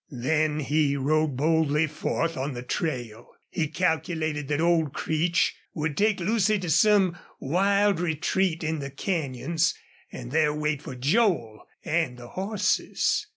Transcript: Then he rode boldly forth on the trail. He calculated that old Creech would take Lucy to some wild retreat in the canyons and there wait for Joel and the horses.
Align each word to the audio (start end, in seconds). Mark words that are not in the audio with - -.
Then 0.17 0.61
he 0.61 0.97
rode 0.97 1.37
boldly 1.37 1.85
forth 1.85 2.35
on 2.35 2.55
the 2.55 2.63
trail. 2.63 3.35
He 3.51 3.67
calculated 3.67 4.47
that 4.47 4.59
old 4.59 4.95
Creech 4.95 5.55
would 5.75 5.95
take 5.95 6.19
Lucy 6.19 6.57
to 6.57 6.71
some 6.71 7.15
wild 7.39 7.99
retreat 7.99 8.63
in 8.63 8.79
the 8.79 8.89
canyons 8.89 9.75
and 10.11 10.31
there 10.31 10.55
wait 10.55 10.81
for 10.81 10.95
Joel 10.95 11.67
and 11.85 12.17
the 12.17 12.29
horses. 12.29 13.27